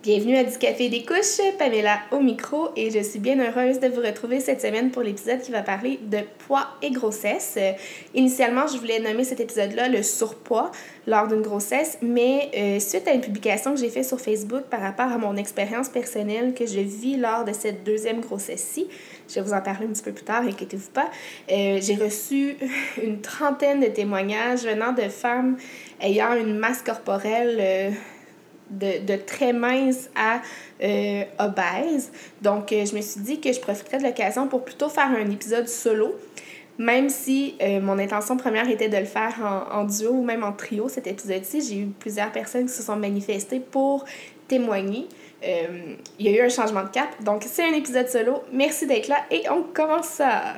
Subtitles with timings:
[0.00, 3.88] Bienvenue à Du Café des couches, Pamela au micro et je suis bien heureuse de
[3.88, 7.58] vous retrouver cette semaine pour l'épisode qui va parler de poids et grossesse.
[8.14, 10.70] initialement, je voulais nommer cet épisode-là le surpoids
[11.08, 14.80] lors d'une grossesse, mais euh, suite à une publication que j'ai faite sur Facebook par
[14.82, 18.86] rapport à mon expérience personnelle que je vis lors de cette deuxième grossesse-ci,
[19.28, 21.10] je vais vous en parler un petit peu plus tard, inquiétez-vous pas,
[21.50, 22.56] euh, j'ai reçu
[23.02, 25.56] une trentaine de témoignages venant de femmes
[26.00, 27.90] ayant une masse corporelle euh,
[28.70, 30.40] de, de, très mince à
[30.82, 32.10] euh, obèse.
[32.42, 35.30] Donc, euh, je me suis dit que je profiterais de l'occasion pour plutôt faire un
[35.30, 36.14] épisode solo,
[36.78, 40.44] même si euh, mon intention première était de le faire en, en duo ou même
[40.44, 41.60] en trio, cet épisode-ci.
[41.62, 44.04] J'ai eu plusieurs personnes qui se sont manifestées pour
[44.46, 45.06] témoigner.
[45.42, 47.08] il y a eu un changement de cap.
[47.22, 48.42] Donc, c'est un épisode solo.
[48.52, 50.54] Merci d'être là et on commence ça!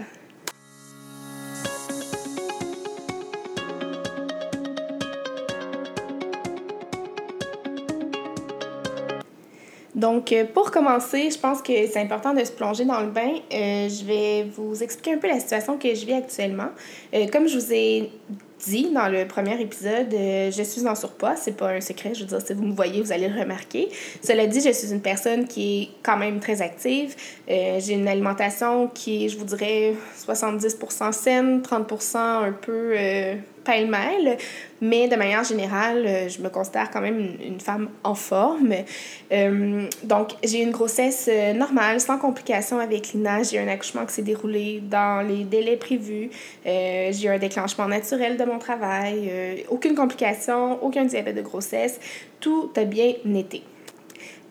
[10.00, 13.34] Donc, euh, pour commencer, je pense que c'est important de se plonger dans le bain.
[13.52, 16.70] Euh, je vais vous expliquer un peu la situation que je vis actuellement.
[17.12, 18.10] Euh, comme je vous ai
[18.66, 21.36] dit dans le premier épisode, je suis en surpoids.
[21.36, 22.14] C'est pas un secret.
[22.14, 23.90] Je veux dire, si vous me voyez, vous allez le remarquer.
[24.22, 27.14] Cela dit, je suis une personne qui est quand même très active.
[27.48, 29.94] J'ai une alimentation qui je vous dirais,
[30.26, 32.94] 70% saine, 30% un peu
[33.64, 34.36] pêle-mêle,
[34.80, 38.72] mais de manière générale, euh, je me considère quand même une, femme en forme.
[39.32, 43.42] Euh, donc, j'ai une grossesse euh, normale, sans complications avec Lina.
[43.42, 46.30] J'ai eu un accouchement qui s'est déroulé dans les délais prévus.
[46.64, 49.64] j'ai eu un déclenchement naturel de mon travail.
[49.68, 52.00] aucune complication, aucun diabète de grossesse.
[52.40, 53.62] Tout a bien été.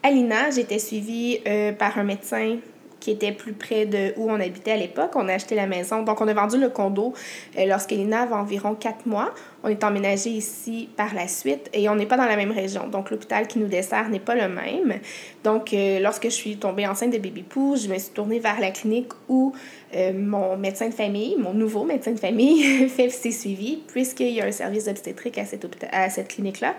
[0.03, 1.39] À Lina, été suivie
[1.77, 2.57] par un médecin
[2.99, 5.11] qui était plus près de où on habitait à l'époque.
[5.15, 6.03] On a acheté la maison.
[6.03, 7.13] Donc, on a vendu le condo
[7.57, 9.33] euh, lorsqu'Elina avait environ quatre mois.
[9.63, 12.87] On est emménagé ici par la suite et on n'est pas dans la même région.
[12.87, 14.99] Donc, l'hôpital qui nous dessert n'est pas le même.
[15.43, 18.59] Donc, euh, lorsque je suis tombée enceinte de bébé Pou, je me suis tournée vers
[18.59, 19.53] la clinique où
[19.95, 24.41] euh, mon médecin de famille, mon nouveau médecin de famille, fait ses suivis, puisqu'il y
[24.41, 26.75] a un service obstétrique à cette, à cette clinique-là.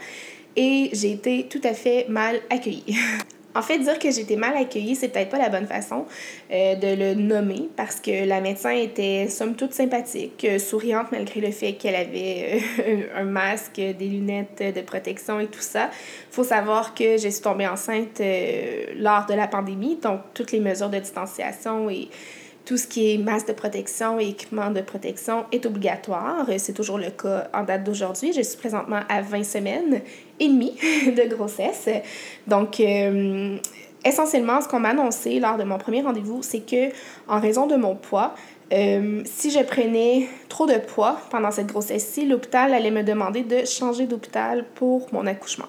[0.56, 2.96] Et j'ai été tout à fait mal accueillie.
[3.54, 6.06] En fait, dire que j'étais mal accueillie, c'est peut-être pas la bonne façon
[6.52, 11.40] euh, de le nommer parce que la médecin était somme toute sympathique, euh, souriante malgré
[11.40, 15.90] le fait qu'elle avait euh, un masque, des lunettes de protection et tout ça.
[16.30, 18.22] faut savoir que je suis tombée enceinte
[18.96, 22.08] lors de la pandémie, donc toutes les mesures de distanciation et
[22.64, 26.46] tout ce qui est masque de protection et équipement de protection est obligatoire.
[26.58, 28.32] C'est toujours le cas en date d'aujourd'hui.
[28.32, 30.02] Je suis présentement à 20 semaines
[30.40, 30.74] et demie
[31.06, 31.88] de grossesse.
[32.46, 33.56] Donc, euh,
[34.04, 36.90] essentiellement, ce qu'on m'a annoncé lors de mon premier rendez-vous, c'est que
[37.28, 38.34] en raison de mon poids,
[38.72, 43.64] euh, si je prenais trop de poids pendant cette grossesse-ci, l'hôpital allait me demander de
[43.64, 45.66] changer d'hôpital pour mon accouchement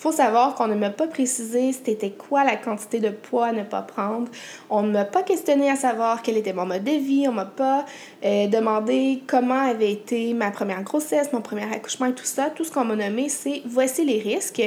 [0.00, 3.64] faut savoir qu'on ne m'a pas précisé c'était quoi la quantité de poids à ne
[3.64, 4.28] pas prendre.
[4.70, 7.26] On ne m'a pas questionné à savoir quel était mon mode de vie.
[7.28, 7.84] On m'a pas
[8.24, 12.48] euh, demandé comment avait été ma première grossesse, mon premier accouchement et tout ça.
[12.48, 14.62] Tout ce qu'on m'a nommé, c'est voici les risques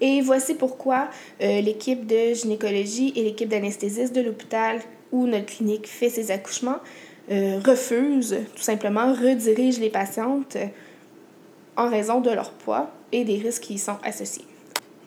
[0.00, 1.08] et voici pourquoi
[1.42, 4.80] euh, l'équipe de gynécologie et l'équipe d'anesthésiste de l'hôpital
[5.12, 6.78] où notre clinique fait ses accouchements
[7.30, 10.56] euh, refuse, tout simplement, redirige les patientes
[11.76, 14.46] en raison de leur poids et des risques qui y sont associés.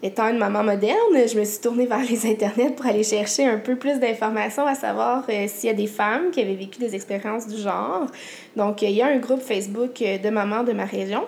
[0.03, 3.59] Étant une maman moderne, je me suis tournée vers les internets pour aller chercher un
[3.59, 6.95] peu plus d'informations à savoir euh, s'il y a des femmes qui avaient vécu des
[6.95, 8.07] expériences du genre.
[8.55, 11.21] Donc, il y a un groupe Facebook euh, de mamans de ma région.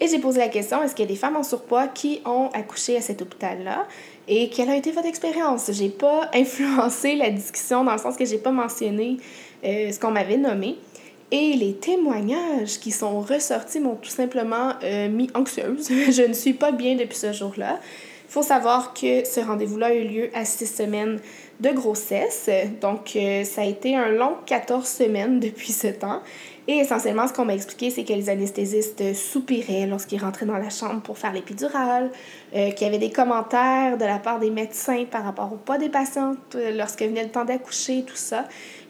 [0.00, 2.48] Et j'ai posé la question, est-ce qu'il y a des femmes en surpoids qui ont
[2.52, 3.86] accouché à cet hôpital-là?
[4.26, 5.70] Et quelle a été votre expérience?
[5.70, 9.18] J'ai pas influencé la discussion dans le sens que j'ai pas mentionné
[9.64, 10.78] euh, ce qu'on m'avait nommé.
[11.30, 14.74] Et les témoignages qui sont ressortis m'ont tout simplement
[15.10, 15.88] mis anxieuse.
[16.10, 17.80] je ne suis pas bien depuis ce jour-là.
[18.28, 21.20] Il faut savoir que ce rendez-vous-là a eu lieu à six semaines
[21.60, 22.50] de grossesse.
[22.80, 26.20] Donc, euh, ça a été un long 14 semaines depuis ce temps.
[26.68, 30.70] Et essentiellement, ce qu'on m'a expliqué, c'est que les anesthésistes soupiraient lorsqu'ils rentraient dans la
[30.70, 32.10] chambre pour faire l'épidurale,
[32.54, 35.78] euh, qu'il y avait des commentaires de la part des médecins par rapport au poids
[35.78, 38.46] des patientes euh, lorsque venait le temps d'accoucher, tout ça.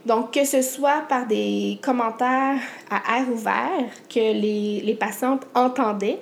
[0.06, 2.59] Donc, que ce soit par des commentaires
[2.91, 6.19] à air ouvert que les, les patientes entendaient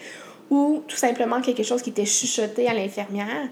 [0.55, 3.49] ou tout simplement quelque chose qui était chuchoté à l'infirmière.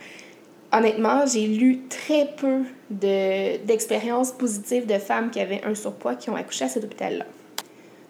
[0.72, 2.60] Honnêtement, j'ai lu très peu
[2.90, 7.26] d'expériences positives de femmes qui avaient un surpoids qui ont accouché à cet hôpital-là.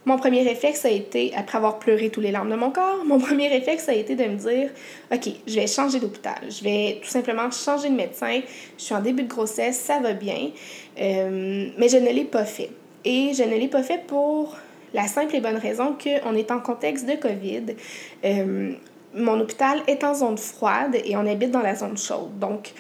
[0.04, 3.18] Mon premier réflexe a été, après avoir pleuré tous les larmes de mon corps, mon
[3.28, 4.70] premier réflexe a été de me dire
[5.12, 6.40] OK, je vais changer d'hôpital.
[6.50, 8.40] Je vais tout simplement changer de médecin.
[8.76, 10.50] Je suis en début de grossesse, ça va bien.
[11.00, 12.70] Euh, mais je ne l'ai pas fait.
[13.04, 14.56] Et je ne l'ai pas fait pour
[14.94, 17.76] la simple et bonne raison qu'on est en contexte de COVID.
[18.24, 18.72] Euh,
[19.14, 22.38] mon hôpital est en zone froide et on habite dans la zone chaude.
[22.38, 22.72] Donc,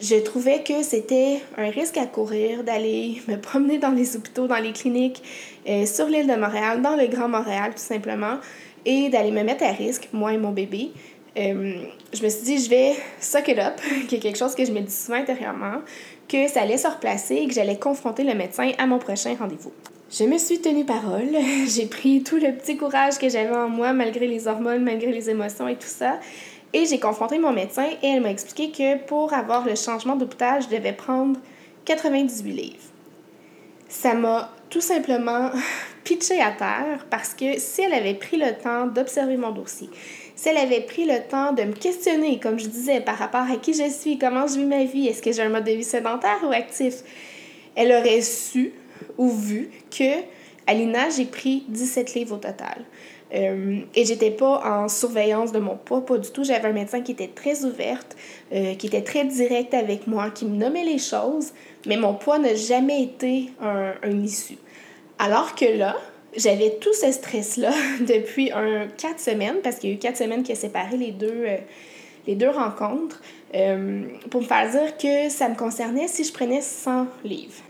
[0.00, 4.58] je trouvais que c'était un risque à courir d'aller me promener dans les hôpitaux, dans
[4.58, 5.22] les cliniques,
[5.68, 8.38] euh, sur l'île de Montréal, dans le Grand Montréal tout simplement,
[8.84, 10.90] et d'aller me mettre à risque, moi et mon bébé.
[11.38, 11.74] Euh,
[12.12, 13.74] je me suis dit, je vais suck it up,
[14.08, 15.82] qui est quelque chose que je me dis souvent intérieurement,
[16.28, 19.72] que ça allait se replacer et que j'allais confronter le médecin à mon prochain rendez-vous.
[20.08, 21.30] Je me suis tenue parole.
[21.68, 25.28] J'ai pris tout le petit courage que j'avais en moi, malgré les hormones, malgré les
[25.30, 26.20] émotions et tout ça.
[26.72, 30.62] Et j'ai confronté mon médecin et elle m'a expliqué que pour avoir le changement d'hôpital,
[30.62, 31.38] je devais prendre
[31.86, 32.76] 98 livres.
[33.88, 35.50] Ça m'a tout simplement
[36.04, 39.88] pitché à terre parce que si elle avait pris le temps d'observer mon dossier,
[40.34, 43.56] si elle avait pris le temps de me questionner, comme je disais, par rapport à
[43.56, 45.84] qui je suis, comment je vis ma vie, est-ce que j'ai un mode de vie
[45.84, 46.96] sédentaire ou actif,
[47.74, 48.72] elle aurait su
[49.18, 50.22] ou vu que
[50.66, 52.84] à l'INA, j'ai pris 17 livres au total.
[53.34, 56.44] Euh, et j'étais pas en surveillance de mon poids, pas du tout.
[56.44, 58.16] J'avais un médecin qui était très ouverte,
[58.52, 61.52] euh, qui était très direct avec moi, qui me nommait les choses,
[61.86, 64.58] mais mon poids n'a jamais été un, un issue.
[65.18, 65.96] Alors que là,
[66.36, 70.42] j'avais tout ce stress-là depuis un quatre semaines, parce qu'il y a eu quatre semaines
[70.42, 71.56] qui a séparé les deux, euh,
[72.26, 73.22] les deux rencontres,
[73.54, 77.62] euh, pour me faire dire que ça me concernait si je prenais 100 livres.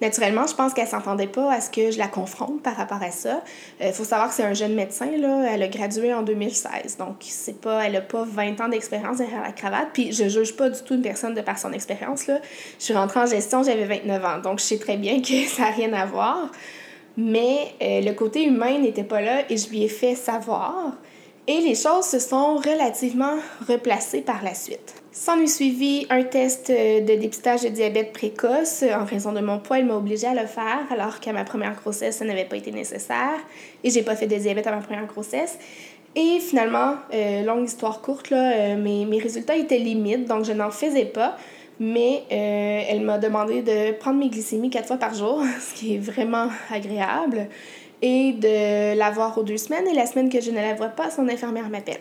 [0.00, 3.10] Naturellement, je pense qu'elle s'entendait pas à ce que je la confronte par rapport à
[3.10, 3.42] ça.
[3.80, 5.44] Il euh, faut savoir que c'est un jeune médecin, là.
[5.52, 6.96] Elle a gradué en 2016.
[6.98, 9.88] Donc, c'est pas, elle a pas 20 ans d'expérience derrière la cravate.
[9.92, 12.40] Puis, je juge pas du tout une personne de par son expérience, là.
[12.78, 14.38] Je suis rentrée en gestion, j'avais 29 ans.
[14.38, 16.50] Donc, je sais très bien que ça n'a rien à voir.
[17.16, 20.92] Mais euh, le côté humain n'était pas là et je lui ai fait savoir.
[21.46, 23.36] Et les choses se sont relativement
[23.68, 24.99] replacées par la suite.
[25.12, 28.84] S'en est suivi un test euh, de dépistage de diabète précoce.
[28.84, 31.74] En raison de mon poids, elle m'a obligée à le faire, alors qu'à ma première
[31.74, 33.38] grossesse, ça n'avait pas été nécessaire.
[33.82, 35.58] Et j'ai pas fait de diabète à ma première grossesse.
[36.14, 40.70] Et finalement, euh, longue histoire courte, là, mes, mes résultats étaient limites, donc je n'en
[40.70, 41.36] faisais pas
[41.80, 45.94] mais euh, elle m'a demandé de prendre mes glycémies quatre fois par jour, ce qui
[45.94, 47.48] est vraiment agréable,
[48.02, 49.88] et de l'avoir aux deux semaines.
[49.88, 52.00] Et la semaine que je ne la vois pas, son infirmière m'appelle.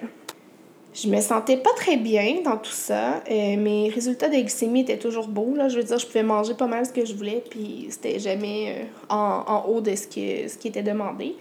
[0.93, 3.21] Je me sentais pas très bien dans tout ça.
[3.29, 5.53] Euh, mes résultats de glycémie étaient toujours beaux.
[5.55, 5.69] Là.
[5.69, 8.69] Je veux dire, je pouvais manger pas mal ce que je voulais, puis c'était jamais
[8.69, 11.35] euh, en, en, haut de ce qui, était demandé.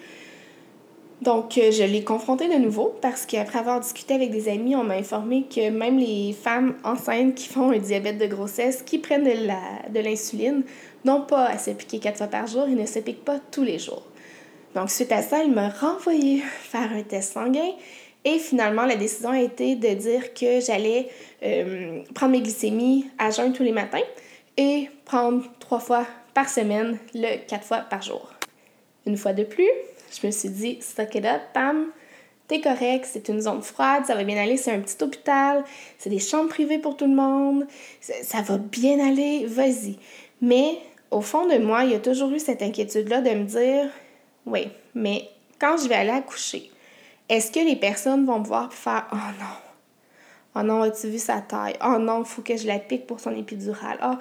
[1.22, 4.84] Donc, euh, je l'ai confronté de nouveau parce qu'après avoir discuté avec des amis, on
[4.84, 9.24] m'a informé que même les femmes enceintes qui font un diabète de grossesse, qui prennent
[9.24, 10.62] de l'insuline,
[11.04, 13.64] n'ont pas à se piquer quatre fois par jour et ne se piquent pas tous
[13.64, 14.04] les jours.
[14.74, 17.72] Donc, suite à ça, il m'a renvoyé faire un test sanguin
[18.24, 21.08] et finalement, la décision a été de dire que j'allais
[21.42, 24.02] euh, prendre mes glycémies à jeun tous les matins
[24.56, 28.30] et prendre trois fois par semaine, le quatre fois par jour.
[29.06, 29.70] Une fois de plus,
[30.20, 31.86] je me suis dit, stock it up, Pam,
[32.48, 35.64] t'es correct, c'est une zone froide, ça va bien aller, c'est un petit hôpital,
[35.98, 37.66] c'est des chambres privées pour tout le monde,
[38.00, 39.96] ça va bien aller, vas-y.
[40.40, 40.78] Mais
[41.10, 43.90] au fond de moi, il y a toujours eu cette inquiétude-là de me dire,
[44.46, 45.28] oui, mais
[45.58, 46.70] quand je vais aller accoucher,
[47.28, 49.68] est-ce que les personnes vont me voir faire, oh non,
[50.58, 51.76] Oh non, as-tu vu sa taille?
[51.84, 53.98] Oh non, faut que je la pique pour son épidurale.
[54.02, 54.14] Oh.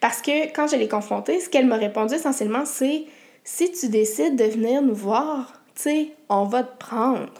[0.00, 3.04] Parce que quand je l'ai confrontée, ce qu'elle m'a répondu essentiellement, c'est
[3.44, 7.32] si tu décides de venir nous voir, tu sais, on va te prendre.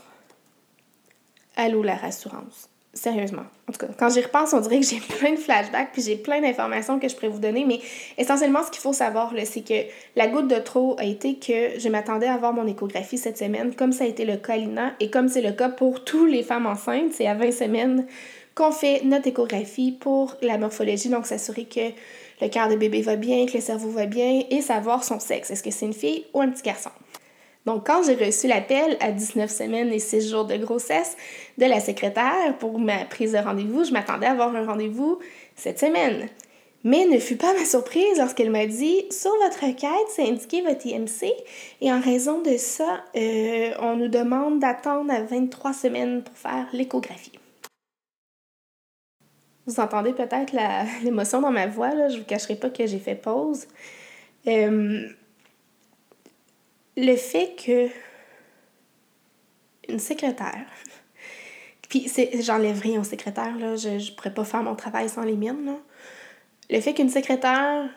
[1.56, 2.68] Allô, la rassurance.
[2.94, 3.42] Sérieusement.
[3.68, 6.16] En tout cas, quand j'y repense, on dirait que j'ai plein de flashbacks puis j'ai
[6.16, 7.64] plein d'informations que je pourrais vous donner.
[7.64, 7.80] Mais
[8.16, 11.88] essentiellement, ce qu'il faut savoir, c'est que la goutte de trop a été que je
[11.88, 14.92] m'attendais à avoir mon échographie cette semaine, comme ça a été le cas à Lina
[15.00, 17.12] et comme c'est le cas pour toutes les femmes enceintes.
[17.12, 18.06] C'est à 20 semaines
[18.54, 21.90] qu'on fait notre échographie pour la morphologie, donc s'assurer que
[22.40, 25.50] le cœur de bébé va bien, que le cerveau va bien et savoir son sexe.
[25.50, 26.90] Est-ce que c'est une fille ou un petit garçon?
[27.66, 31.16] Donc, quand j'ai reçu l'appel à 19 semaines et 6 jours de grossesse
[31.56, 35.18] de la secrétaire pour ma prise de rendez-vous, je m'attendais à avoir un rendez-vous
[35.56, 36.28] cette semaine.
[36.86, 40.86] Mais ne fut pas ma surprise lorsqu'elle m'a dit Sur votre requête, c'est indiqué votre
[40.86, 41.32] IMC
[41.80, 46.66] et en raison de ça, euh, on nous demande d'attendre à 23 semaines pour faire
[46.74, 47.32] l'échographie.
[49.66, 50.54] Vous entendez peut-être
[51.02, 52.08] l'émotion dans ma voix, là.
[52.10, 53.66] je ne vous cacherai pas que j'ai fait pause.
[54.46, 55.08] Euh,
[56.96, 57.88] le fait que
[59.88, 60.66] une secrétaire,
[61.88, 62.10] puis
[62.40, 65.66] j'enlève rien au secrétaire, là, je ne pourrais pas faire mon travail sans les miennes.
[65.66, 65.76] Là.
[66.70, 67.88] Le fait qu'une secrétaire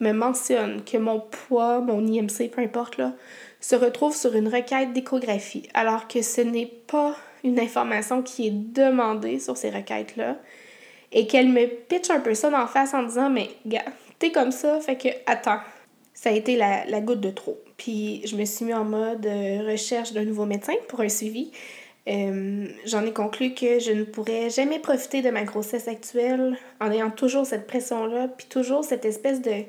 [0.00, 3.12] me mentionne que mon poids, mon IMC, peu importe, là,
[3.60, 8.52] se retrouve sur une requête d'échographie, alors que ce n'est pas une information qui est
[8.52, 10.36] demandée sur ces requêtes-là,
[11.12, 13.84] et qu'elle me pitch un peu ça d'en face en disant Mais, gars,
[14.18, 15.60] t'es comme ça, fait que attends.
[16.16, 17.58] Ça a été la, la goutte de trop.
[17.76, 21.52] Puis je me suis mis en mode euh, recherche d'un nouveau médecin pour un suivi.
[22.08, 26.90] Euh, j'en ai conclu que je ne pourrais jamais profiter de ma grossesse actuelle en
[26.90, 29.64] ayant toujours cette pression-là, puis toujours cette espèce de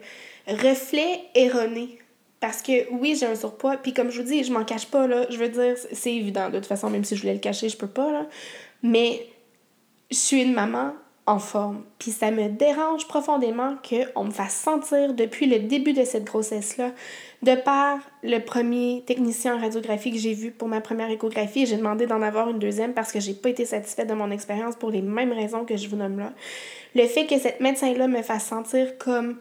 [0.47, 1.97] reflet erroné.
[2.39, 5.07] Parce que oui, j'ai un surpoids, puis comme je vous dis, je m'en cache pas,
[5.07, 5.25] là.
[5.29, 6.49] Je veux dire, c'est évident.
[6.49, 8.27] De toute façon, même si je voulais le cacher, je peux pas, là.
[8.83, 9.25] Mais
[10.11, 10.93] je suis une maman
[11.27, 11.83] en forme.
[11.99, 16.91] Puis ça me dérange profondément qu'on me fasse sentir depuis le début de cette grossesse-là,
[17.43, 21.75] de par le premier technicien en radiographie que j'ai vu pour ma première échographie, j'ai
[21.75, 24.89] demandé d'en avoir une deuxième parce que j'ai pas été satisfaite de mon expérience pour
[24.89, 26.31] les mêmes raisons que je vous nomme là.
[26.95, 29.37] Le fait que cette médecin-là me fasse sentir comme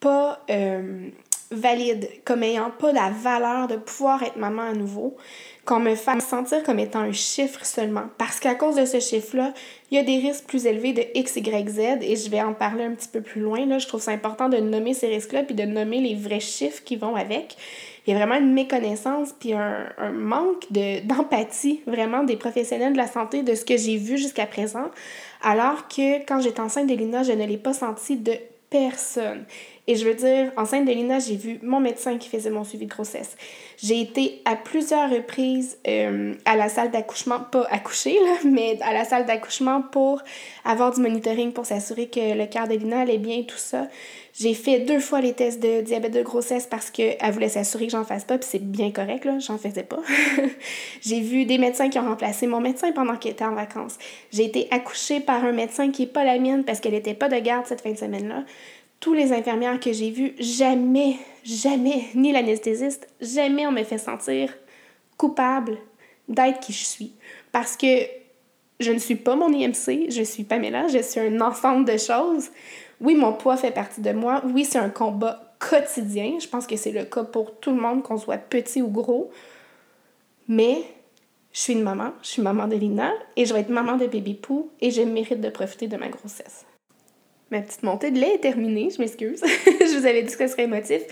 [0.00, 1.08] pas euh,
[1.50, 5.16] valide, comme ayant pas la valeur de pouvoir être maman à nouveau,
[5.64, 8.04] qu'on me fasse sentir comme étant un chiffre seulement.
[8.16, 9.52] Parce qu'à cause de ce chiffre-là,
[9.90, 12.54] il y a des risques plus élevés de X, Y, Z, et je vais en
[12.54, 13.64] parler un petit peu plus loin.
[13.66, 13.78] Là.
[13.78, 16.96] Je trouve ça important de nommer ces risques-là, puis de nommer les vrais chiffres qui
[16.96, 17.56] vont avec.
[18.06, 22.98] Il y a vraiment une méconnaissance, puis un, un manque d'empathie, vraiment, des professionnels de
[22.98, 24.90] la santé, de ce que j'ai vu jusqu'à présent,
[25.42, 28.32] alors que quand j'étais enceinte de Lina, je ne l'ai pas senti de
[28.70, 29.44] personne.
[29.90, 32.84] Et je veux dire, enceinte de Lina, j'ai vu mon médecin qui faisait mon suivi
[32.84, 33.38] de grossesse.
[33.78, 38.92] J'ai été à plusieurs reprises euh, à la salle d'accouchement, pas accoucher, là, mais à
[38.92, 40.20] la salle d'accouchement pour
[40.66, 43.88] avoir du monitoring pour s'assurer que le cœur de Lina allait bien, tout ça.
[44.38, 47.92] J'ai fait deux fois les tests de diabète de grossesse parce qu'elle voulait s'assurer que
[47.92, 50.00] j'en fasse pas, puis c'est bien correct, là, j'en faisais pas.
[51.00, 53.96] j'ai vu des médecins qui ont remplacé mon médecin pendant qu'elle était en vacances.
[54.32, 57.30] J'ai été accouchée par un médecin qui est pas la mienne parce qu'elle était pas
[57.30, 58.44] de garde cette fin de semaine-là
[59.00, 64.52] tous les infirmières que j'ai vues, jamais, jamais, ni l'anesthésiste, jamais on me fait sentir
[65.16, 65.78] coupable
[66.28, 67.12] d'être qui je suis.
[67.52, 67.86] Parce que
[68.80, 72.50] je ne suis pas mon IMC, je suis Pamela, je suis un ensemble de choses.
[73.00, 74.42] Oui, mon poids fait partie de moi.
[74.52, 76.38] Oui, c'est un combat quotidien.
[76.40, 79.30] Je pense que c'est le cas pour tout le monde, qu'on soit petit ou gros.
[80.48, 80.82] Mais
[81.52, 84.06] je suis une maman, je suis maman de Lina et je vais être maman de
[84.06, 86.64] bébé Pou et je mérite de profiter de ma grossesse
[87.50, 89.42] ma petite montée de lait est terminée, je m'excuse.
[89.98, 91.02] vous avais dit que ce serait émotif.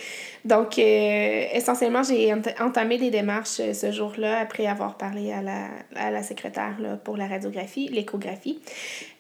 [0.47, 5.66] Donc, euh, essentiellement, j'ai entamé des démarches euh, ce jour-là après avoir parlé à la,
[5.97, 8.61] à la secrétaire là, pour la radiographie, l'échographie.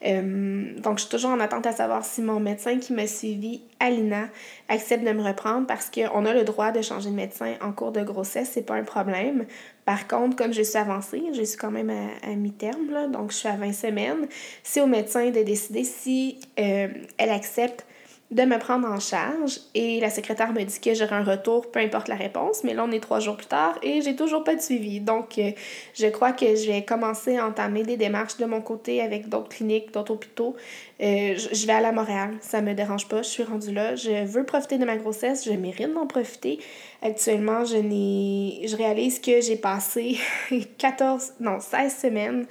[0.06, 3.62] Euh, donc, je suis toujours en attente à savoir si mon médecin qui m'a suivi,
[3.80, 4.28] Alina,
[4.68, 7.90] accepte de me reprendre parce qu'on a le droit de changer de médecin en cours
[7.90, 9.46] de grossesse, c'est pas un problème.
[9.84, 13.48] Par contre, comme je suis avancée, je suis quand même à, mi-terme, donc je suis
[13.48, 14.28] à 20 semaines,
[14.62, 17.84] c'est au médecin de décider si elle accepte
[18.32, 21.78] de me prendre en charge et la secrétaire me dit que j'aurai un retour, peu
[21.78, 24.56] importe la réponse, mais là on est trois jours plus tard et j'ai toujours pas
[24.56, 25.00] de suivi.
[25.00, 25.52] Donc euh,
[25.94, 29.50] je crois que je vais commencer à entamer des démarches de mon côté avec d'autres
[29.50, 30.56] cliniques, d'autres hôpitaux.
[31.00, 34.24] Euh, je vais aller à Montréal, ça me dérange pas, je suis rendue là, je
[34.24, 36.58] veux profiter de ma grossesse, je mérite d'en profiter.
[37.02, 40.16] Actuellement, je je réalise que j'ai passé
[40.78, 42.46] 14 non, 16 semaines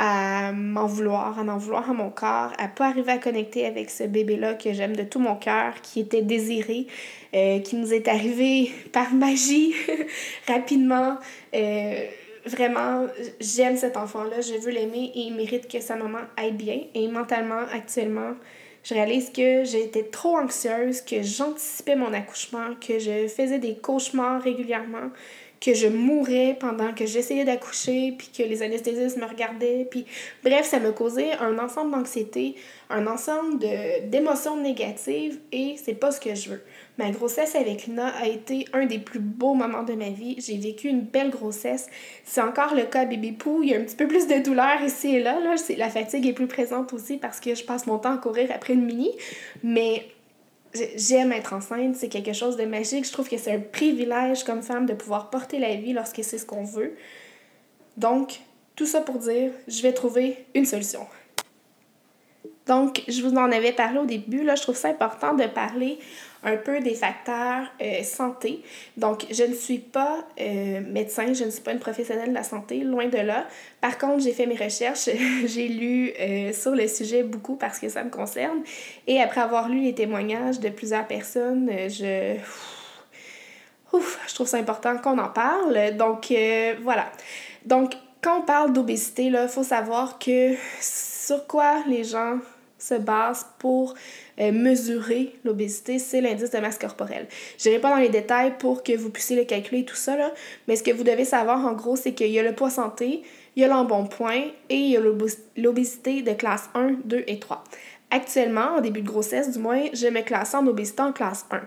[0.00, 3.90] à m'en vouloir, à m'en vouloir à mon corps, à pas arriver à connecter avec
[3.90, 6.86] ce bébé-là que j'aime de tout mon cœur, qui était désiré,
[7.34, 9.74] euh, qui nous est arrivé par magie,
[10.46, 11.18] rapidement.
[11.52, 12.04] Euh,
[12.46, 13.08] vraiment,
[13.40, 16.78] j'aime cet enfant-là, je veux l'aimer et il mérite que sa maman aille bien.
[16.94, 18.34] Et mentalement, actuellement,
[18.84, 24.40] je réalise que j'étais trop anxieuse, que j'anticipais mon accouchement, que je faisais des cauchemars
[24.40, 25.10] régulièrement,
[25.60, 29.86] que je mourais pendant que j'essayais d'accoucher, puis que les anesthésistes me regardaient.
[29.90, 30.06] Puis,
[30.44, 32.54] bref, ça me causait un ensemble d'anxiété,
[32.90, 33.58] un ensemble
[34.08, 36.62] d'émotions négatives, et c'est pas ce que je veux.
[36.98, 40.34] Ma grossesse avec Lina a été un des plus beaux moments de ma vie.
[40.38, 41.88] J'ai vécu une belle grossesse.
[42.24, 43.62] C'est encore le cas bébé Pou.
[43.62, 45.38] Il y a un petit peu plus de douleur ici et là.
[45.38, 45.54] là.
[45.76, 48.72] La fatigue est plus présente aussi parce que je passe mon temps à courir après
[48.72, 49.12] une mini.
[49.62, 50.06] Mais
[50.74, 53.06] j'aime être enceinte, c'est quelque chose de magique.
[53.06, 56.38] Je trouve que c'est un privilège comme femme de pouvoir porter la vie lorsque c'est
[56.38, 56.94] ce qu'on veut.
[57.96, 58.40] Donc,
[58.76, 61.06] tout ça pour dire, je vais trouver une solution.
[62.66, 65.98] Donc, je vous en avais parlé au début, là, je trouve ça important de parler
[66.44, 68.62] un peu des facteurs euh, santé.
[68.96, 72.44] Donc, je ne suis pas euh, médecin, je ne suis pas une professionnelle de la
[72.44, 73.46] santé, loin de là.
[73.80, 75.08] Par contre, j'ai fait mes recherches,
[75.44, 78.62] j'ai lu euh, sur le sujet beaucoup parce que ça me concerne.
[79.06, 82.36] Et après avoir lu les témoignages de plusieurs personnes, je...
[83.92, 85.96] Ouf, je trouve ça important qu'on en parle.
[85.96, 86.32] Donc,
[86.82, 87.10] voilà.
[87.64, 92.38] Donc, quand on parle d'obésité, il faut savoir que sur quoi les gens
[92.78, 93.94] se base pour
[94.40, 97.26] euh, mesurer l'obésité, c'est l'indice de masse corporelle.
[97.58, 100.32] Je n'irai pas dans les détails pour que vous puissiez le calculer tout ça, là,
[100.66, 103.22] mais ce que vous devez savoir en gros, c'est qu'il y a le poids santé,
[103.56, 105.00] il y a l'embonpoint et il y a
[105.56, 107.64] l'obésité de classe 1, 2 et 3.
[108.10, 111.60] Actuellement, en début de grossesse du moins, je me classe en obésité en classe 1.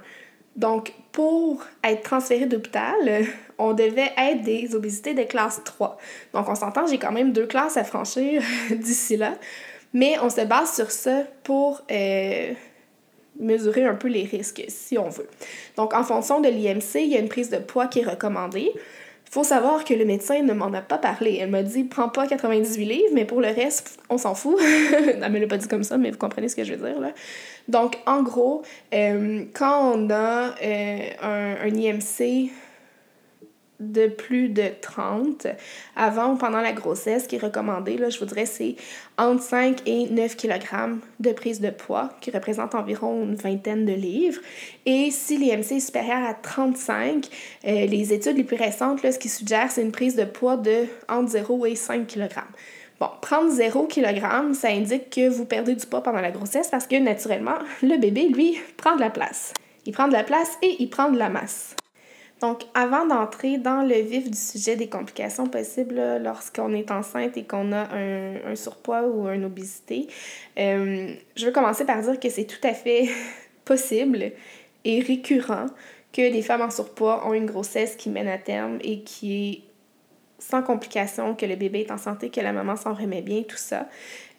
[0.55, 3.25] Donc, pour être transféré d'hôpital,
[3.57, 5.97] on devait être des obésités de classe 3.
[6.33, 9.35] Donc, on s'entend, j'ai quand même deux classes à franchir d'ici là.
[9.93, 12.53] Mais on se base sur ça pour euh,
[13.39, 15.27] mesurer un peu les risques, si on veut.
[15.75, 18.71] Donc, en fonction de l'IMC, il y a une prise de poids qui est recommandée.
[18.74, 21.38] Il faut savoir que le médecin ne m'en a pas parlé.
[21.39, 24.57] Elle m'a dit prends pas 98 livres, mais pour le reste, on s'en fout.
[24.62, 27.00] Elle me l'a pas dit comme ça, mais vous comprenez ce que je veux dire
[27.00, 27.12] là.
[27.69, 28.62] Donc, en gros,
[28.93, 32.51] euh, quand on a euh, un, un IMC
[33.81, 35.47] de plus de 30
[35.95, 38.75] avant ou pendant la grossesse, qui est recommandé, là, je vous dirais, c'est
[39.17, 43.93] entre 5 et 9 kg de prise de poids, qui représente environ une vingtaine de
[43.93, 44.41] livres.
[44.85, 47.27] Et si l'IMC est supérieur à 35,
[47.65, 50.57] euh, les études les plus récentes, là, ce qui suggère, c'est une prise de poids
[50.57, 52.29] de entre 0 et 5 kg.
[53.00, 56.85] Bon, prendre 0 kg, ça indique que vous perdez du poids pendant la grossesse parce
[56.85, 59.53] que naturellement, le bébé, lui, prend de la place.
[59.88, 61.75] Il prend de la place et il prend de la masse.
[62.41, 67.43] Donc, avant d'entrer dans le vif du sujet des complications possibles lorsqu'on est enceinte et
[67.43, 70.07] qu'on a un, surpoids ou une obésité,
[70.57, 73.10] euh, je veux commencer par dire que c'est tout à fait
[73.65, 74.31] possible
[74.86, 75.67] et récurrent
[76.12, 79.70] que des femmes en surpoids ont une grossesse qui mène à terme et qui est
[80.41, 83.57] sans complications, que le bébé est en santé, que la maman s'en remet bien, tout
[83.57, 83.88] ça.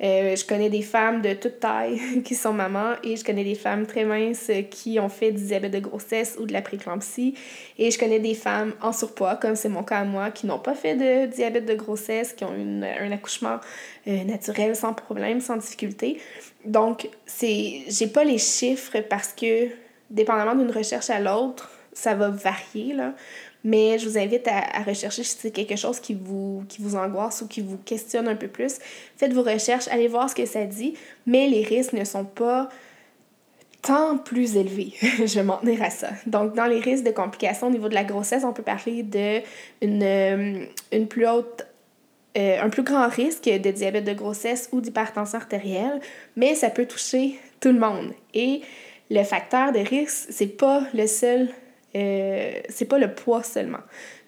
[0.02, 3.54] Euh, je connais des femmes de toute taille qui sont mamans et je connais des
[3.54, 7.34] femmes très minces qui ont fait du diabète de grossesse ou de la préclampsie.
[7.78, 10.58] Et je connais des femmes en surpoids, comme c'est mon cas à moi, qui n'ont
[10.58, 13.60] pas fait de diabète de grossesse, qui ont une, un accouchement
[14.08, 16.18] euh, naturel sans problème, sans difficulté.
[16.64, 19.68] Donc, c'est j'ai pas les chiffres parce que,
[20.10, 23.14] dépendamment d'une recherche à l'autre, ça va varier, là.
[23.64, 27.42] Mais je vous invite à, rechercher si c'est quelque chose qui vous, qui vous angoisse
[27.42, 28.78] ou qui vous questionne un peu plus.
[29.16, 30.94] Faites vos recherches, allez voir ce que ça dit,
[31.26, 32.68] mais les risques ne sont pas
[33.82, 34.94] tant plus élevés.
[35.00, 36.10] je vais m'en tenir à ça.
[36.26, 39.40] Donc, dans les risques de complications au niveau de la grossesse, on peut parler de
[39.80, 41.66] une, euh, une plus haute
[42.38, 46.00] euh, un plus grand risque de diabète de grossesse ou d'hypertension artérielle,
[46.34, 48.14] mais ça peut toucher tout le monde.
[48.32, 48.62] Et
[49.10, 51.50] le facteur de risque, c'est pas le seul
[51.96, 53.82] euh, c'est pas le poids seulement.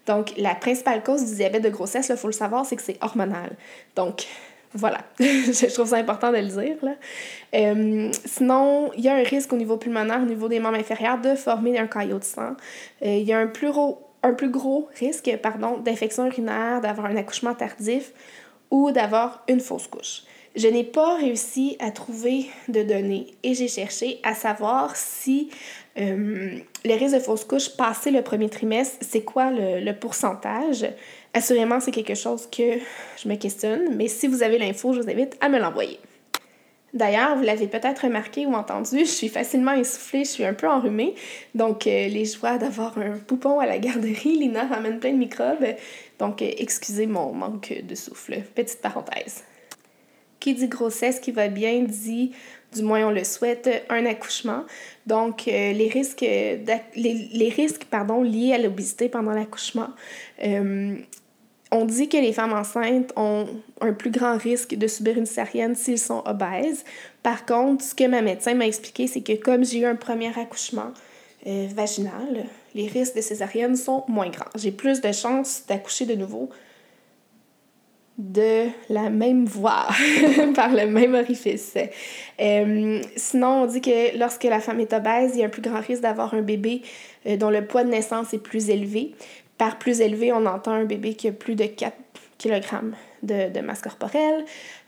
[0.06, 3.02] Donc, la principale cause du diabète de grossesse, il faut le savoir, c'est que c'est
[3.02, 3.56] hormonal.
[3.96, 4.26] Donc,
[4.74, 6.76] voilà, je trouve ça important de le dire.
[6.82, 6.94] Là.
[7.54, 11.20] Euh, sinon, il y a un risque au niveau pulmonaire, au niveau des membres inférieurs,
[11.20, 12.56] de former un caillot de sang.
[13.02, 17.06] Euh, il y a un plus gros, un plus gros risque pardon, d'infection urinaire, d'avoir
[17.06, 18.12] un accouchement tardif
[18.70, 20.22] ou d'avoir une fausse couche.
[20.56, 25.50] Je n'ai pas réussi à trouver de données et j'ai cherché à savoir si
[25.96, 30.86] euh, les risques de fausse couche passé le premier trimestre, c'est quoi le, pourcentage?
[31.32, 32.78] Assurément, c'est quelque chose que
[33.16, 35.98] je me questionne, mais si vous avez l'info, je vous invite à me l'envoyer.
[36.92, 40.68] D'ailleurs, vous l'avez peut-être remarqué ou entendu, je suis facilement essoufflée, je suis un peu
[40.68, 41.14] enrhumée.
[41.54, 45.74] Donc, euh, les joies d'avoir un poupon à la garderie, Lina ramène plein de microbes.
[46.20, 48.42] Donc, euh, excusez mon manque de souffle.
[48.54, 49.42] Petite parenthèse.
[50.40, 52.32] Qui dit grossesse qui va bien dit
[52.74, 54.64] du moins on le souhaite, un accouchement.
[55.06, 56.60] Donc, euh, les risques, les,
[56.96, 59.90] les, risques pardon, liés à l'obésité pendant l'accouchement.
[60.44, 60.96] Euh,
[61.70, 63.46] on dit que les femmes enceintes ont
[63.80, 66.84] un plus grand risque de subir une césarienne s'ils sont obèses.
[67.22, 70.36] Par contre, ce que ma médecin m'a expliqué, c'est que comme j'ai eu un premier
[70.38, 70.92] accouchement
[71.46, 72.44] euh, vaginal,
[72.74, 74.50] les risques de césarienne sont moins grands.
[74.54, 76.48] J'ai plus de chances d'accoucher de nouveau
[78.18, 79.88] de la même voie,
[80.54, 81.74] par le même orifice.
[82.40, 85.62] Euh, sinon, on dit que lorsque la femme est obèse, il y a un plus
[85.62, 86.82] grand risque d'avoir un bébé
[87.26, 89.14] euh, dont le poids de naissance est plus élevé.
[89.58, 91.96] Par plus élevé, on entend un bébé qui a plus de 4
[92.38, 92.60] kg
[93.22, 94.44] de, de masse corporelle.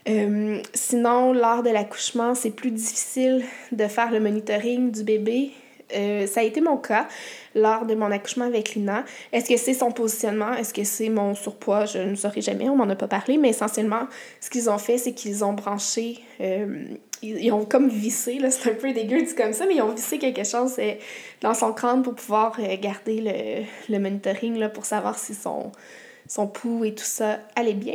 [0.08, 5.50] Euh, sinon, lors de l'accouchement, c'est plus difficile de faire le monitoring du bébé
[5.94, 7.06] euh, ça a été mon cas
[7.54, 9.04] lors de mon accouchement avec Lina.
[9.32, 10.52] Est-ce que c'est son positionnement?
[10.54, 11.86] Est-ce que c'est mon surpoids?
[11.86, 14.08] Je ne saurais jamais, on m'en a pas parlé, mais essentiellement,
[14.40, 16.84] ce qu'ils ont fait, c'est qu'ils ont branché, euh,
[17.22, 20.18] ils, ont comme vissé, c'est un peu dégueu dit comme ça, mais ils ont vissé
[20.18, 20.94] quelque chose euh,
[21.40, 25.72] dans son crâne pour pouvoir garder le, le monitoring là, pour savoir si son,
[26.28, 27.94] son pouls et tout ça allait bien.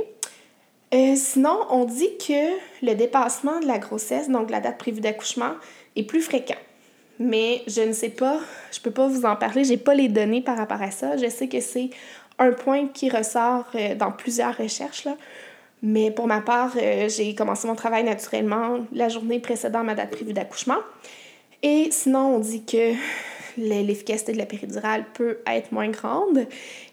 [1.15, 5.51] sinon, on dit que le dépassement de la grossesse, donc la date prévue d'accouchement,
[5.95, 6.55] est plus fréquent
[7.21, 8.39] mais je ne sais pas,
[8.71, 11.17] je peux pas vous en parler, j'ai pas les données par rapport à ça.
[11.17, 11.91] Je sais que c'est
[12.39, 15.15] un point qui ressort euh, dans plusieurs recherches, là.
[15.83, 20.09] mais pour ma part, euh, j'ai commencé mon travail naturellement la journée précédant ma date
[20.11, 20.79] prévue d'accouchement.
[21.61, 22.93] Et sinon, on dit que
[23.57, 26.47] l'efficacité de la péridurale peut être moins grande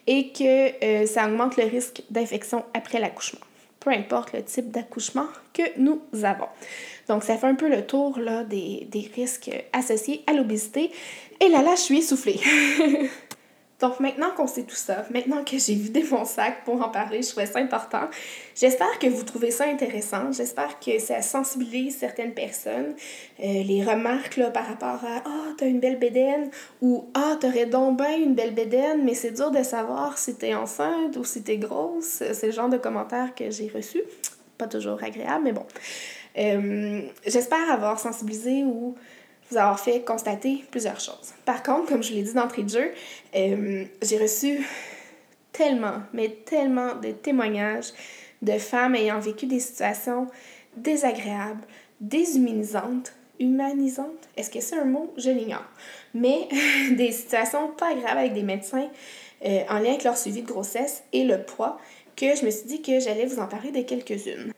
[0.06, 3.40] et que euh, ça augmente le risque d'infection après l'accouchement.
[3.88, 6.48] Peu importe le type d'accouchement que nous avons.
[7.08, 10.90] Donc, ça fait un peu le tour là, des, des risques associés à l'obésité.
[11.40, 12.38] Et là, là, je suis essoufflée.
[13.80, 17.22] Donc maintenant qu'on sait tout ça, maintenant que j'ai vidé mon sac pour en parler,
[17.22, 18.08] je trouvais ça important.
[18.56, 20.32] J'espère que vous trouvez ça intéressant.
[20.32, 22.94] J'espère que ça sensibilise certaines personnes.
[23.38, 26.50] Euh, les remarques là, par rapport à Ah, oh, t'as une belle bédaine
[26.82, 30.54] ou Ah, t'aurais donc bien une belle bédaine, mais c'est dur de savoir si t'es
[30.54, 32.22] enceinte ou si t'es grosse.
[32.32, 34.02] C'est le genre de commentaires que j'ai reçus.
[34.56, 35.66] Pas toujours agréable, mais bon.
[36.36, 38.96] Euh, j'espère avoir sensibilisé ou
[39.50, 41.32] vous avoir fait constater plusieurs choses.
[41.44, 42.90] Par contre, comme je l'ai dit d'entrée de jeu,
[43.34, 44.66] euh, j'ai reçu
[45.52, 47.92] tellement, mais tellement de témoignages
[48.42, 50.28] de femmes ayant vécu des situations
[50.76, 51.62] désagréables,
[52.00, 55.12] déshumanisantes, humanisantes, est-ce que c'est un mot?
[55.16, 55.64] Je l'ignore.
[56.14, 56.48] Mais
[56.92, 58.88] des situations pas agréables avec des médecins
[59.44, 61.78] euh, en lien avec leur suivi de grossesse et le poids,
[62.16, 64.52] que je me suis dit que j'allais vous en parler de quelques-unes.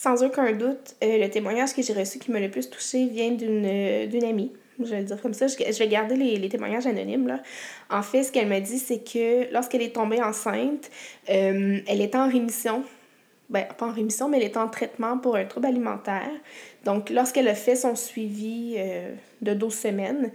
[0.00, 3.32] Sans aucun doute, euh, le témoignage que j'ai reçu qui m'a le plus touché vient
[3.32, 4.52] d'une euh, amie.
[4.78, 5.48] Je vais le dire comme ça.
[5.48, 7.26] Je, vais garder les, les, témoignages anonymes.
[7.26, 7.40] Là.
[7.90, 10.88] En fait, ce qu'elle m'a dit, c'est que lorsqu'elle est tombée enceinte,
[11.28, 12.84] euh, elle était en rémission.
[13.50, 16.30] Ben, pas en rémission, mais elle était en traitement pour un trouble alimentaire.
[16.84, 18.76] Donc, lorsqu'elle a fait son suivi
[19.42, 20.30] de 12 semaines,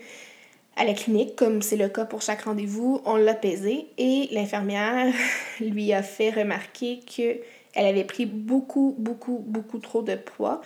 [0.76, 5.13] à la clinique, comme c'est le cas pour chaque rendez-vous, on l'a pesé et l'infirmière
[5.62, 7.38] lui a fait remarquer que
[7.74, 10.62] elle avait pris beaucoup, beaucoup, beaucoup trop de poids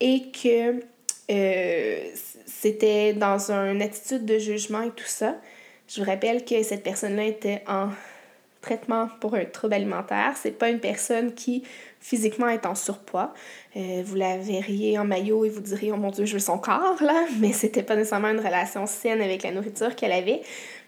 [0.00, 0.80] et que
[1.30, 2.10] euh,
[2.46, 5.36] c'était dans une attitude de jugement et tout ça.
[5.88, 7.90] Je vous rappelle que cette personne-là était en
[8.60, 10.34] traitement pour un trouble alimentaire.
[10.36, 11.62] C'est pas une personne qui
[12.00, 13.32] physiquement est en surpoids.
[13.76, 16.58] Euh, vous la verriez en maillot et vous diriez, oh mon Dieu, je veux son
[16.58, 17.26] corps, là.
[17.40, 20.42] Mais c'était pas nécessairement une relation saine avec la nourriture qu'elle avait.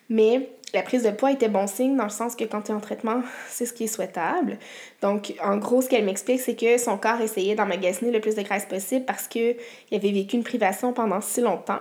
[0.09, 2.75] Mais la prise de poids était bon signe dans le sens que quand tu es
[2.75, 4.59] en traitement, c'est ce qui est souhaitable.
[5.03, 8.43] Donc, en gros, ce qu'elle m'explique, c'est que son corps essayait d'emmagasiner le plus de
[8.43, 9.57] graisse possible parce qu'il
[9.93, 11.81] avait vécu une privation pendant si longtemps.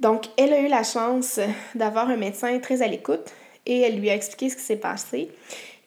[0.00, 1.40] Donc, elle a eu la chance
[1.74, 3.32] d'avoir un médecin très à l'écoute
[3.64, 5.30] et elle lui a expliqué ce qui s'est passé.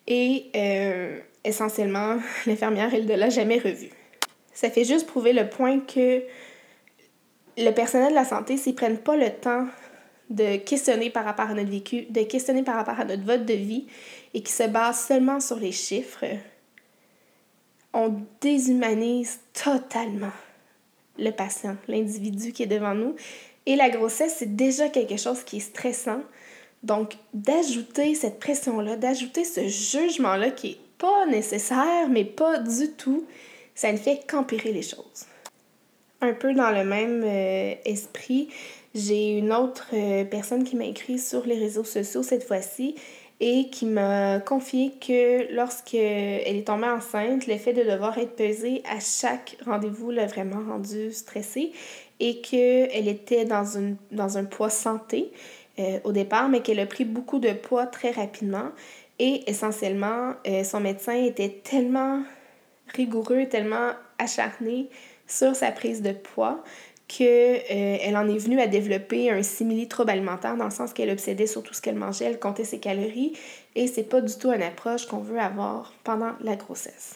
[0.08, 3.90] Et euh, essentiellement, l'infirmière, elle ne l'a jamais revu.
[4.54, 6.24] Ça fait juste prouver le point que
[7.58, 9.66] le personnel de la santé, s'ils prennent pas le temps
[10.30, 13.54] de questionner par rapport à notre vécu, de questionner par rapport à notre vote de
[13.54, 13.88] vie
[14.34, 16.26] et qui se base seulement sur les chiffres,
[17.94, 20.32] on déshumanise totalement
[21.18, 23.15] le patient, l'individu qui est devant nous.
[23.65, 26.22] Et la grossesse, c'est déjà quelque chose qui est stressant.
[26.84, 33.26] Donc, d'ajouter cette pression-là, d'ajouter ce jugement-là qui est pas nécessaire, mais pas du tout,
[33.76, 35.26] ça ne fait qu'empirer les choses.
[36.22, 38.50] Un peu dans le même euh, esprit,
[38.95, 42.95] j'ai une autre euh, personne qui m'a écrit sur les réseaux sociaux cette fois-ci
[43.39, 48.84] et qui m'a confié que lorsqu'elle est tombée enceinte, le fait de devoir être pesée
[48.89, 51.71] à chaque rendez-vous l'a vraiment rendue stressée
[52.19, 55.32] et qu'elle était dans, un poids santé
[55.80, 58.71] euh, au départ, mais qu'elle a pris beaucoup de poids très rapidement.
[59.19, 62.23] Et essentiellement, euh, son médecin était tellement
[62.93, 64.89] rigoureux, tellement acharné
[65.28, 66.62] sur sa prise de poids
[67.10, 71.48] qu'elle euh, en est venue à développer un simili-trouble alimentaire dans le sens qu'elle obsédait
[71.48, 73.34] sur tout ce qu'elle mangeait, elle comptait ses calories
[73.76, 77.15] et c'est pas du tout une approche qu'on veut avoir pendant la grossesse.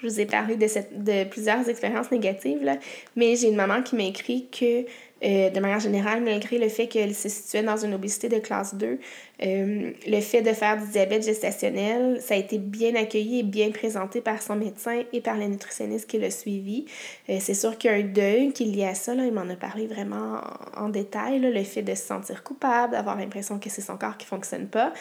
[0.00, 2.78] Je vous ai parlé de, cette, de plusieurs expériences négatives, là,
[3.16, 4.84] mais j'ai une maman qui m'a écrit que
[5.24, 8.74] euh, de manière générale, malgré le fait qu'elle se situait dans une obésité de classe
[8.74, 8.98] 2,
[9.42, 13.70] euh, le fait de faire du diabète gestationnel, ça a été bien accueilli et bien
[13.70, 16.86] présenté par son médecin et par la nutritionniste qui l'a suivi.
[17.28, 19.32] Euh, c'est sûr qu'il y a un deuil qui est lié à ça, là, il
[19.32, 20.40] m'en a parlé vraiment
[20.76, 24.24] en, détail, le fait de se sentir coupable, d'avoir l'impression que c'est son corps qui
[24.24, 24.92] ne fonctionne pas.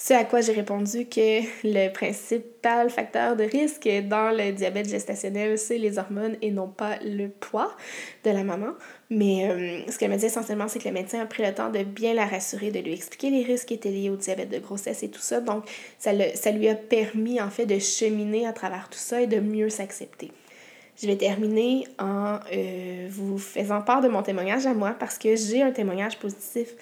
[0.00, 5.58] Ce à quoi j'ai répondu que le principal facteur de risque dans le diabète gestationnel,
[5.58, 7.76] c'est les hormones et non pas le poids
[8.22, 8.74] de la maman.
[9.10, 11.70] Mais euh, ce qu'elle me dit essentiellement, c'est que le médecin a pris le temps
[11.70, 14.60] de bien la rassurer, de lui expliquer les risques qui étaient liés au diabète de
[14.60, 15.40] grossesse et tout ça.
[15.40, 15.64] Donc,
[15.98, 19.26] ça, le, ça lui a permis en fait de cheminer à travers tout ça et
[19.26, 20.30] de mieux s'accepter.
[21.00, 25.36] Je vais terminer en euh, vous faisant part de mon témoignage à moi parce que
[25.36, 26.74] j'ai un témoignage positif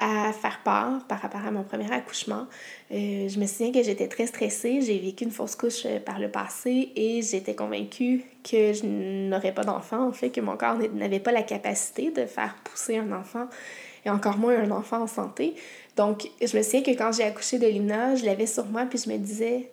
[0.00, 2.46] à faire part par rapport à mon premier accouchement.
[2.90, 4.80] Euh, je me souviens que j'étais très stressée.
[4.80, 9.52] J'ai vécu une fausse couche euh, par le passé et j'étais convaincue que je n'aurais
[9.52, 13.12] pas d'enfant, en fait, que mon corps n'avait pas la capacité de faire pousser un
[13.12, 13.46] enfant
[14.06, 15.54] et encore moins un enfant en santé.
[15.96, 18.98] Donc, je me souviens que quand j'ai accouché de Lina, je l'avais sur moi puis
[18.98, 19.70] je me disais,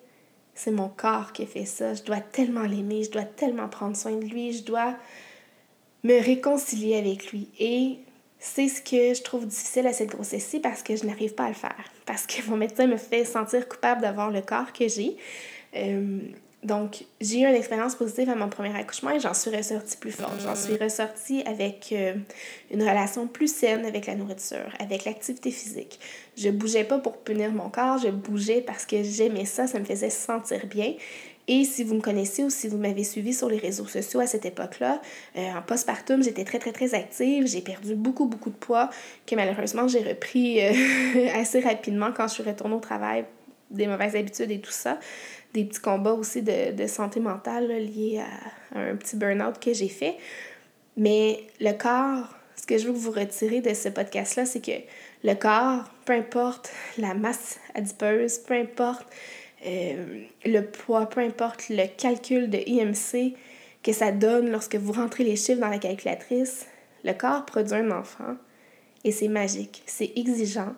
[0.56, 1.94] c'est mon corps qui fait ça.
[1.94, 4.94] Je dois tellement l'aimer, je dois tellement prendre soin de lui, je dois
[6.04, 7.48] me réconcilier avec lui.
[7.60, 8.00] Et
[8.40, 11.50] c'est ce que je trouve difficile à cette grossesse-ci parce que je n'arrive pas à
[11.50, 11.84] le faire.
[12.06, 15.18] Parce que mon médecin me fait sentir coupable d'avoir le corps que j'ai.
[15.76, 16.20] Euh,
[16.64, 20.12] donc, j'ai eu une expérience positive à mon premier accouchement et j'en suis ressortie plus
[20.12, 20.42] forte.
[20.42, 22.16] J'en suis ressortie avec euh,
[22.72, 26.00] une relation plus saine avec la nourriture, avec l'activité physique.
[26.36, 29.86] Je bougeais pas pour punir mon corps, je bougeais parce que j'aimais ça, ça me
[29.86, 30.94] faisait sentir bien.
[31.50, 34.28] Et si vous me connaissez ou si vous m'avez suivi sur les réseaux sociaux à
[34.28, 35.02] cette époque-là,
[35.38, 37.48] euh, en postpartum, j'étais très, très, très active.
[37.48, 38.90] J'ai perdu beaucoup, beaucoup de poids
[39.26, 43.26] que malheureusement, j'ai repris euh, assez rapidement quand je suis retournée au travail,
[43.72, 45.00] des mauvaises habitudes et tout ça.
[45.54, 48.20] Des petits combats aussi de, de santé mentale liés
[48.76, 50.18] à, un petit burn-out que j'ai fait.
[50.98, 54.84] Mais le corps, ce que je veux que vous retirez de ce podcast-là, c'est que
[55.24, 59.08] le corps, peu importe la masse adipeuse, peu importe
[59.66, 63.36] euh, le poids, peu importe le calcul de IMC
[63.84, 66.68] que ça donne lorsque vous rentrez les chiffres dans la calculatrice,
[67.04, 68.36] le corps produit un enfant
[69.04, 70.74] et c'est magique, c'est exigeant.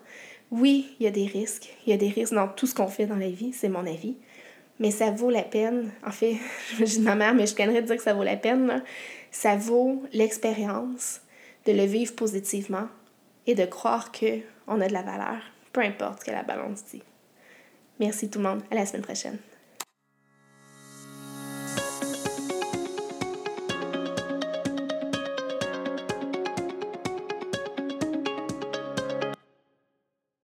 [0.52, 2.88] Oui, il y a des risques, il y a des risques dans tout ce qu'on
[2.88, 4.16] fait dans la vie, c'est mon avis,
[4.80, 5.92] mais ça vaut la peine.
[6.06, 6.38] En fait,
[6.80, 8.84] je dis ma mère, mais je de dire que ça vaut la peine.
[9.32, 11.22] Ça vaut l'expérience
[11.66, 12.88] de le vivre positivement
[13.46, 17.04] et de croire qu'on a de la valeur, peu importe ce que la balance dit.
[18.00, 18.62] Merci tout le monde.
[18.72, 19.38] À la semaine prochaine.